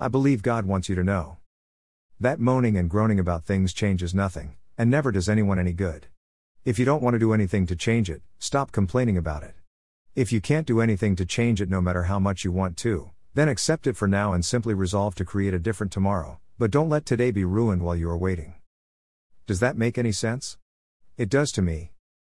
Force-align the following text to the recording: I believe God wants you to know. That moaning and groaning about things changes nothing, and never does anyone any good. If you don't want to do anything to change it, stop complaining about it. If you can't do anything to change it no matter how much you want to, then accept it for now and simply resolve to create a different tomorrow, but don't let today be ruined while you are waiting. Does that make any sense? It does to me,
I 0.00 0.06
believe 0.06 0.42
God 0.42 0.64
wants 0.64 0.88
you 0.88 0.94
to 0.94 1.02
know. 1.02 1.38
That 2.20 2.38
moaning 2.38 2.76
and 2.76 2.88
groaning 2.88 3.18
about 3.18 3.44
things 3.44 3.72
changes 3.72 4.14
nothing, 4.14 4.54
and 4.76 4.88
never 4.88 5.10
does 5.10 5.28
anyone 5.28 5.58
any 5.58 5.72
good. 5.72 6.06
If 6.64 6.78
you 6.78 6.84
don't 6.84 7.02
want 7.02 7.14
to 7.14 7.18
do 7.18 7.32
anything 7.32 7.66
to 7.66 7.74
change 7.74 8.08
it, 8.08 8.22
stop 8.38 8.70
complaining 8.70 9.16
about 9.16 9.42
it. 9.42 9.56
If 10.14 10.30
you 10.30 10.40
can't 10.40 10.68
do 10.68 10.80
anything 10.80 11.16
to 11.16 11.26
change 11.26 11.60
it 11.60 11.68
no 11.68 11.80
matter 11.80 12.04
how 12.04 12.20
much 12.20 12.44
you 12.44 12.52
want 12.52 12.76
to, 12.76 13.10
then 13.34 13.48
accept 13.48 13.88
it 13.88 13.96
for 13.96 14.06
now 14.06 14.32
and 14.32 14.44
simply 14.44 14.72
resolve 14.72 15.16
to 15.16 15.24
create 15.24 15.52
a 15.52 15.58
different 15.58 15.92
tomorrow, 15.92 16.38
but 16.60 16.70
don't 16.70 16.88
let 16.88 17.04
today 17.04 17.32
be 17.32 17.44
ruined 17.44 17.82
while 17.82 17.96
you 17.96 18.08
are 18.08 18.16
waiting. 18.16 18.54
Does 19.48 19.58
that 19.58 19.76
make 19.76 19.98
any 19.98 20.12
sense? 20.12 20.58
It 21.16 21.28
does 21.28 21.50
to 21.52 21.62
me, 21.62 21.90